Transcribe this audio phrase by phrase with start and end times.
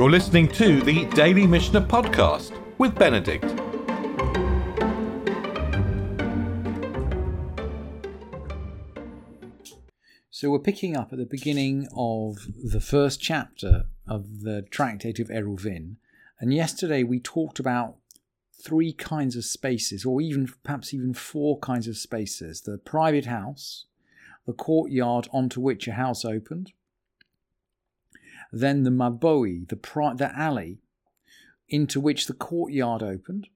[0.00, 3.44] You're listening to the Daily Mishnah Podcast with Benedict.
[10.30, 15.28] So we're picking up at the beginning of the first chapter of the Tractate of
[15.28, 15.96] Eruvin,
[16.40, 17.96] and yesterday we talked about
[18.54, 23.84] three kinds of spaces, or even perhaps even four kinds of spaces: the private house,
[24.46, 26.72] the courtyard onto which a house opened,
[28.52, 30.78] then the mavoi, the pri- the alley
[31.68, 33.48] into which the courtyard opened.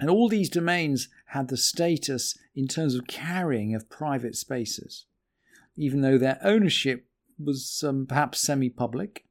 [0.00, 5.06] And all these domains had the status in terms of carrying of private spaces
[5.76, 7.06] even though their ownership
[7.42, 9.24] was um, perhaps semi public.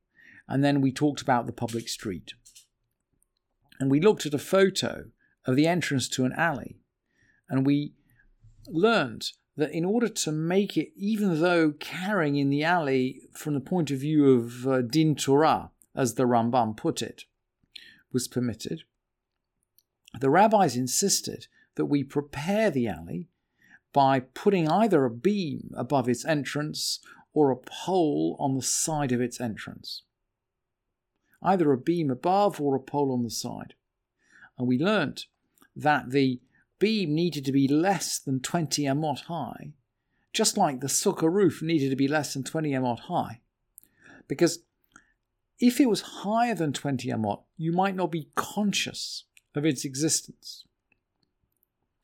[0.48, 2.34] And then we talked about the public street.
[3.80, 5.06] And we looked at a photo
[5.46, 6.78] of the entrance to an alley.
[7.50, 7.94] And we
[8.68, 9.28] learned
[9.62, 13.92] that in order to make it, even though carrying in the alley from the point
[13.92, 17.26] of view of uh, Din Torah, as the Rambam put it,
[18.12, 18.84] was permitted,
[20.20, 23.30] the rabbis insisted that we prepare the alley
[23.94, 27.00] by putting either a beam above its entrance
[27.34, 30.02] or a pole on the side of its entrance.
[31.42, 33.76] Either a beam above or a pole on the side.
[34.58, 35.28] And we learnt
[35.76, 36.42] that the
[36.82, 39.72] beam needed to be less than 20 amot high,
[40.34, 43.40] just like the sukkah roof needed to be less than 20 amot high.
[44.28, 44.64] Because
[45.60, 50.66] if it was higher than 20 amot, you might not be conscious of its existence.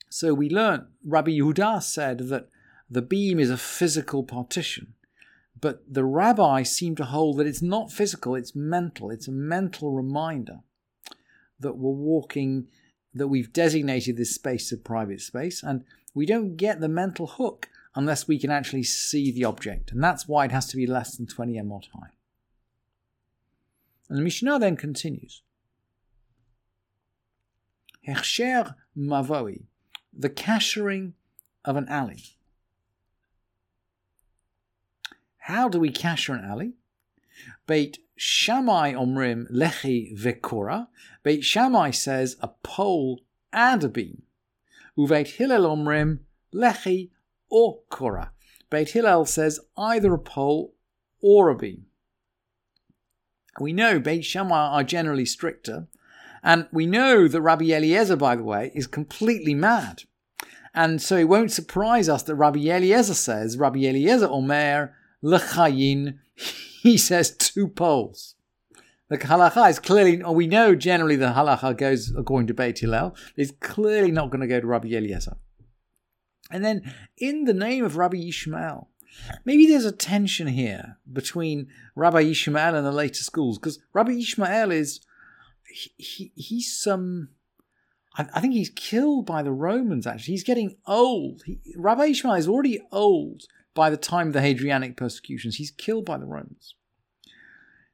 [0.10, 2.50] So we learn, Rabbi Yehuda said that
[2.88, 4.94] the beam is a physical partition,
[5.60, 9.10] but the rabbi seemed to hold that it's not physical, it's mental.
[9.10, 10.60] It's a mental reminder
[11.60, 12.68] that we're walking,
[13.18, 17.70] that we've designated this space as private space, and we don't get the mental hook
[17.96, 19.92] unless we can actually see the object.
[19.92, 22.12] And that's why it has to be less than 20 amot high.
[24.10, 25.42] And the Mishnah then continues.
[28.08, 29.64] Hechsher mavoi
[30.18, 31.14] the kashering
[31.64, 32.24] of an alley.
[35.38, 36.74] How do we kasher an alley?
[37.68, 40.88] Beit Shammai omrim lechi vekora.
[41.24, 43.22] Beit Shammai says a pole
[43.54, 44.24] and a beam.
[44.98, 46.20] Uveit Hillel omrim
[46.54, 47.12] lechi
[47.50, 48.32] or kora.
[48.70, 50.74] Beit Hillel says either a pole
[51.22, 51.86] or a beam.
[53.60, 55.88] We know Beit Shammai are generally stricter,
[56.44, 60.04] and we know that Rabbi Eliezer, by the way, is completely mad.
[60.74, 66.98] And so it won't surprise us that Rabbi Eliezer says, Rabbi Eliezer Omer lechayin, he
[66.98, 68.36] says two poles.
[69.10, 73.16] The halacha is clearly, or we know generally the halacha goes according to Beit Hillel,
[73.38, 75.38] is clearly not going to go to Rabbi Eliezer.
[76.52, 78.90] And then, in the name of Rabbi Ishmael,
[79.46, 84.72] maybe there's a tension here between Rabbi Ishmael and the later schools, because Rabbi Ishmael
[84.72, 85.00] is
[85.70, 87.30] he, he, he's some.
[88.18, 90.06] I, I think he's killed by the Romans.
[90.06, 91.44] Actually, he's getting old.
[91.46, 93.44] He, Rabbi Ishmael is already old
[93.78, 95.58] by the time of the Hadrianic persecutions.
[95.58, 96.74] He's killed by the Romans.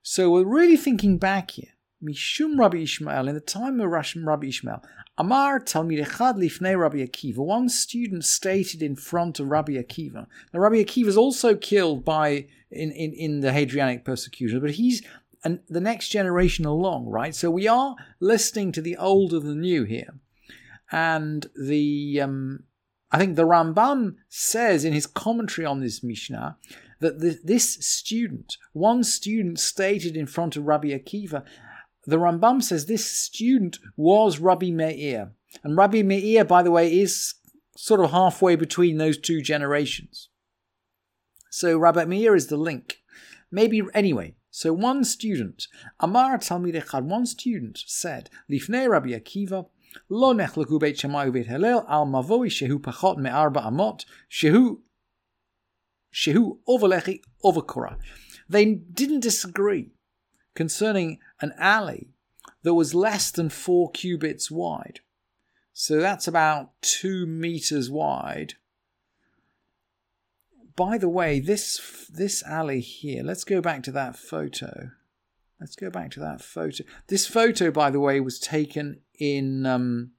[0.01, 1.73] So we're really thinking back here.
[2.01, 4.81] Mishum Rabbi Ishmael, in the time of Rabbi Ishmael,
[5.17, 10.25] Amar Talmid Echad Lifnei Rabbi Akiva, one student stated in front of Rabbi Akiva.
[10.53, 15.03] Now Rabbi Akiva is also killed by in, in, in the Hadrianic persecution, but he's
[15.43, 17.35] and the next generation along, right?
[17.35, 20.13] So we are listening to the old and the new here.
[20.89, 22.63] And the um,
[23.13, 26.57] I think the Rambam says in his commentary on this Mishnah
[26.99, 31.45] that the, this student, one student stated in front of Rabbi Akiva,
[32.07, 35.31] the Rambam says this student was Rabbi Meir.
[35.63, 37.35] And Rabbi Meir, by the way, is
[37.77, 40.29] sort of halfway between those two generations.
[41.51, 43.03] So Rabbi Meir is the link.
[43.51, 45.67] Maybe, anyway, so one student,
[45.99, 49.67] Amar Talmid Echad, one student said, Lifnei Rabbi Akiva,
[50.09, 54.79] Lo nechlaku beit Shammai ubeit Hillel al mavoi shehu pachot me'arba amot shehu
[56.13, 57.97] shehu overlechi overkora.
[58.49, 59.91] They didn't disagree
[60.55, 62.09] concerning an alley
[62.63, 64.99] that was less than four cubits wide.
[65.73, 68.55] So that's about two meters wide
[70.75, 73.23] by the way, this this alley here.
[73.23, 74.91] Let's go back to that photo.
[75.63, 76.83] Let's go back to that photo.
[77.07, 80.11] This photo, by the way, was taken in um,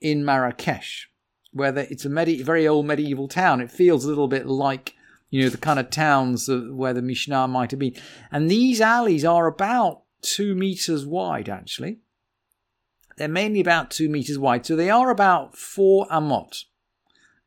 [0.00, 1.10] in Marrakesh,
[1.52, 3.60] where the, it's a medi- very old medieval town.
[3.60, 4.94] It feels a little bit like
[5.28, 7.94] you know the kind of towns where the Mishnah might have been.
[8.32, 11.98] And these alleys are about two meters wide, actually.
[13.18, 16.64] They're mainly about two meters wide, so they are about four amot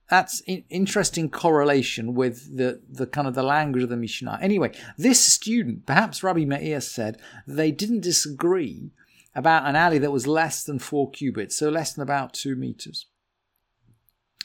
[0.10, 4.40] that's in, interesting correlation with the, the kind of the language of the Mishnah.
[4.42, 8.92] Anyway, this student, perhaps Rabbi Meir said, they didn't disagree
[9.36, 13.06] about an alley that was less than four cubits, so less than about two meters.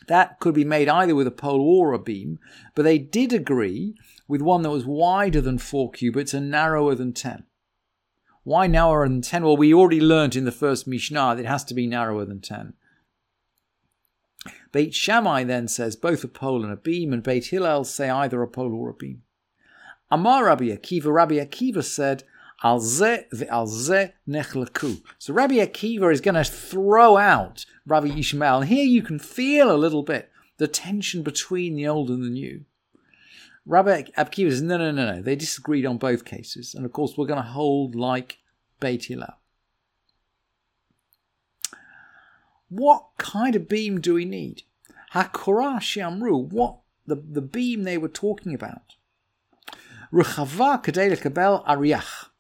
[0.07, 2.39] That could be made either with a pole or a beam,
[2.75, 3.95] but they did agree
[4.29, 7.45] with one that was wider than four cubits and narrower than ten.
[8.43, 9.43] Why narrower than ten?
[9.43, 12.43] Well, we already learnt in the first Mishnah that it has to be narrower than
[12.43, 12.75] ten.
[14.73, 18.43] Beit Shammai then says both a pole and a beam, and Beit Hillel say either
[18.43, 19.23] a pole or a beam.
[20.11, 22.25] Amar Rabbi Akiva, Rabbi Akiva said,
[22.63, 25.03] Al ze ve'al ze nechlaku.
[25.19, 28.61] So Rabbi Akiva is going to throw out Rabbi Ishmael.
[28.61, 32.31] And here you can feel a little bit the tension between the old and the
[32.31, 32.65] new.
[33.67, 35.23] Rabbi Akiva says, no, no, no, no.
[35.23, 36.75] They disagreed on both cases.
[36.75, 38.39] And of course, we're going to hold like
[38.81, 39.35] Beit Hillel.
[42.75, 44.63] What kind of beam do we need?
[45.13, 48.97] Hakorah She'amru, what the, the beam they were talking about.
[50.13, 52.31] Ruchava Kadei Kabel Ariach.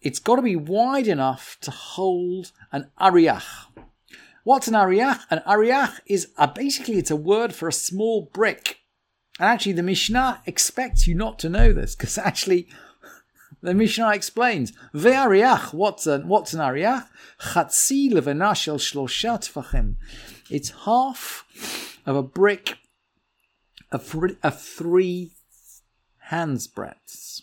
[0.00, 3.66] It's got to be wide enough to hold an Ariach.
[4.42, 5.20] What's an Ariach?
[5.30, 8.80] An Ariach is a, basically it's a word for a small brick.
[9.38, 12.66] And actually, the Mishnah expects you not to know this because actually,
[13.62, 15.72] the Mishnah explains ve'ariach.
[15.72, 17.06] What's an what's an ariach?
[17.40, 19.96] Chatzi levena shloshat tfachim.
[20.50, 21.44] It's half
[22.06, 22.78] of a brick
[23.92, 25.32] of, of three
[26.18, 27.42] hands breadths.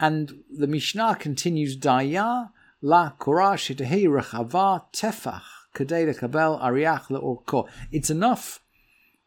[0.00, 2.50] And the Mishnah continues, Daya
[2.80, 5.42] la korah shetehi rechava tefach
[5.74, 7.68] kadei lekabel ariach leorko.
[7.90, 8.60] It's enough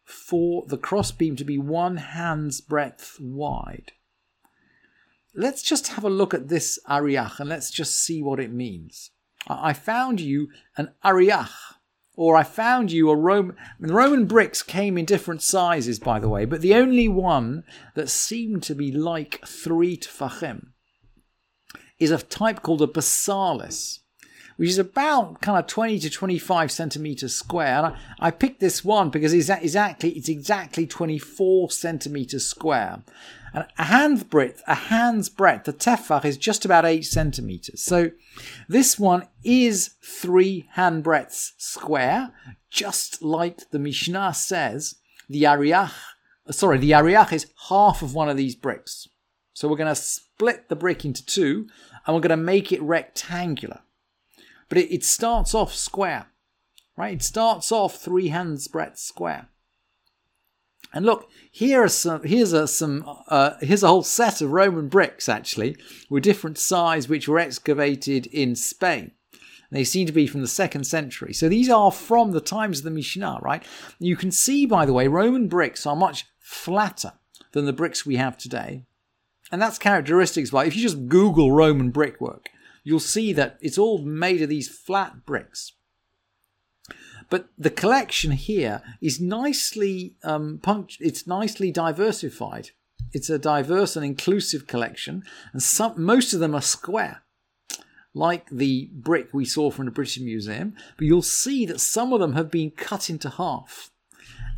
[0.05, 3.93] for the crossbeam to be one hand's breadth wide.
[5.33, 9.11] Let's just have a look at this ariach and let's just see what it means.
[9.47, 11.49] I found you an ariach,
[12.15, 13.55] or I found you a Roman.
[13.79, 17.63] The Roman bricks came in different sizes, by the way, but the only one
[17.95, 20.73] that seemed to be like three tefachim
[21.97, 23.99] is a type called a bessalis
[24.61, 27.77] which is about kind of 20 to 25 centimeters square.
[27.77, 33.01] And I, I picked this one because it's exactly, it's exactly 24 centimeters square.
[33.55, 37.81] And a hand's breadth, a hand's breadth, the tefach is just about eight centimeters.
[37.81, 38.11] So
[38.69, 42.31] this one is three hand breadths square,
[42.69, 44.93] just like the Mishnah says.
[45.27, 45.91] The ariach,
[46.51, 49.07] sorry, the ariach is half of one of these bricks.
[49.53, 51.67] So we're going to split the brick into two,
[52.05, 53.79] and we're going to make it rectangular
[54.71, 56.27] but it, it starts off square,
[56.95, 57.15] right?
[57.15, 59.49] It starts off three hands breadth square.
[60.93, 62.23] And look, here are some.
[62.23, 63.03] Here's a some.
[63.27, 65.75] Uh, here's a whole set of Roman bricks actually,
[66.09, 69.11] with different size, which were excavated in Spain.
[69.71, 71.33] They seem to be from the second century.
[71.33, 73.63] So these are from the times of the Mishnah, right?
[73.99, 77.13] You can see, by the way, Roman bricks are much flatter
[77.51, 78.85] than the bricks we have today.
[79.51, 82.50] And that's characteristics Like If you just Google Roman brickwork,
[82.83, 85.73] you'll see that it's all made of these flat bricks.
[87.29, 92.71] But the collection here is nicely um, punct- it's nicely diversified.
[93.13, 95.23] It's a diverse and inclusive collection,
[95.53, 97.23] and some most of them are square,
[98.13, 100.75] like the brick we saw from the British Museum.
[100.97, 103.91] But you'll see that some of them have been cut into half,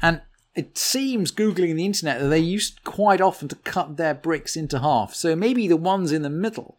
[0.01, 0.21] and
[0.55, 4.79] it seems googling the internet that they used quite often to cut their bricks into
[4.79, 5.13] half.
[5.15, 6.77] So maybe the ones in the middle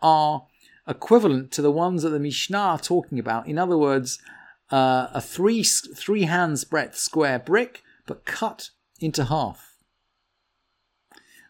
[0.00, 0.46] are
[0.90, 3.46] equivalent to the ones that the Mishnah are talking about.
[3.46, 4.18] In other words,
[4.70, 8.70] uh, a three three hands breadth square brick, but cut
[9.00, 9.76] into half.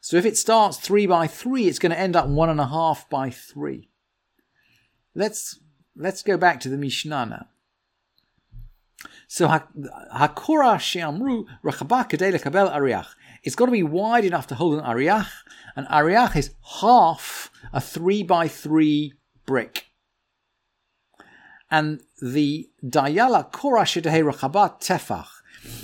[0.00, 2.66] So if it starts three by three, it's going to end up one and a
[2.66, 3.90] half by three.
[5.14, 5.58] Let's
[5.96, 7.46] let's go back to the Mishnah now.
[9.26, 13.06] So hakora she'amru rachaba kadei ariach.
[13.42, 15.30] It's got to be wide enough to hold an ariach.
[15.76, 19.14] An ariach is half a three by three
[19.50, 19.86] brick.
[21.72, 25.26] And the Dayala Korashidaherachabat Tefach,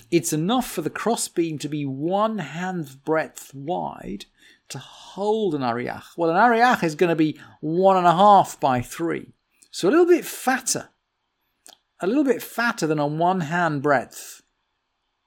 [0.08, 4.26] it's enough for the crossbeam to be one hand breadth wide
[4.68, 6.16] to hold an Ariach.
[6.16, 9.32] Well, an Ariach is going to be one and a half by three.
[9.72, 10.90] So a little bit fatter.
[11.98, 14.42] A little bit fatter than a one hand breadth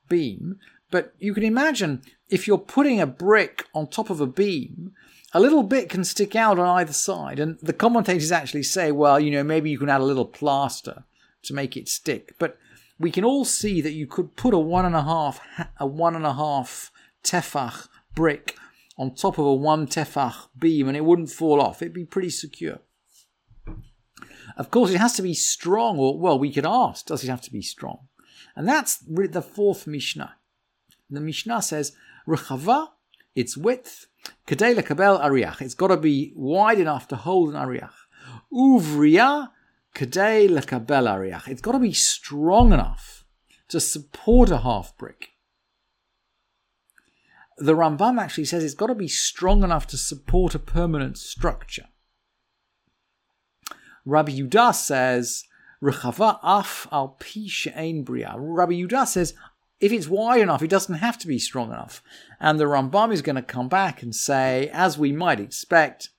[0.08, 0.60] beam.
[0.90, 4.94] But you can imagine if you're putting a brick on top of a beam,
[5.34, 7.40] a little bit can stick out on either side.
[7.40, 11.04] And the commentators actually say, well, you know, maybe you can add a little plaster
[11.44, 12.36] to make it stick.
[12.40, 12.58] But
[13.00, 15.40] we can all see that you could put a one and a half,
[15.80, 16.92] a one and a half
[17.24, 18.56] tefach brick
[18.98, 21.82] on top of a one tefach beam and it wouldn't fall off.
[21.82, 22.80] It'd be pretty secure.
[24.58, 27.42] Of course, it has to be strong, or, well, we could ask, does it have
[27.44, 28.10] to be strong?
[28.58, 30.36] And that's the fourth Mishnah.
[31.10, 31.94] The Mishnah says,
[32.28, 32.90] Rechava,
[33.36, 34.08] its width,
[34.48, 35.62] Kadei lekabel ariach.
[35.62, 37.94] It's got to be wide enough to hold an ariach.
[38.52, 39.50] Uvriya,
[39.94, 41.48] Kadei lekabel ariach.
[41.48, 43.26] It's got to be strong enough
[43.70, 45.30] to support a half brick.
[47.58, 51.88] The Rambam actually says it's got to be strong enough to support a permanent structure.
[54.06, 55.44] Rabbi Yudah says,
[55.84, 57.50] Rechava af al pi.
[57.68, 59.34] Rabbi Yudah says,
[59.80, 62.04] if it's wide enough, it doesn't have to be strong enough.
[62.40, 66.10] And the Rambam is going to come back and say, as we might expect,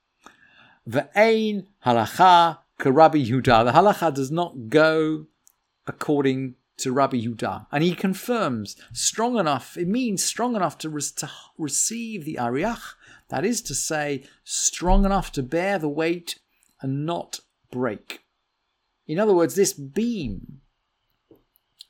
[0.88, 3.64] Ve'ain halacha Rabbi Yudah.
[3.64, 5.26] The halacha does not go
[5.86, 7.66] according to Rabbi Yudah.
[7.70, 12.94] And he confirms strong enough, it means strong enough to, re- to receive the Ariach,
[13.28, 16.38] that is to say, strong enough to bear the weight
[16.80, 17.40] and not
[17.70, 18.24] break.
[19.06, 20.60] In other words, this beam,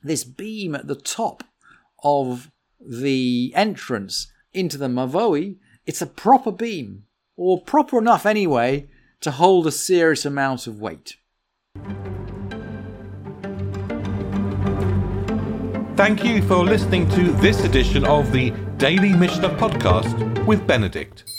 [0.03, 1.43] this beam at the top
[2.03, 7.03] of the entrance into the Mavoi, it's a proper beam,
[7.35, 8.87] or proper enough anyway,
[9.21, 11.17] to hold a serious amount of weight.
[15.95, 21.30] Thank you for listening to this edition of the Daily Mishnah Podcast with Benedict.